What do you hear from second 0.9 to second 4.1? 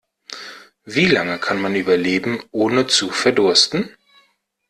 lange kann man überleben, ohne zu verdursten?